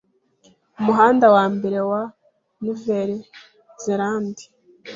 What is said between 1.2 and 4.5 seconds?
wa mbere wa Nouvelle-Zélande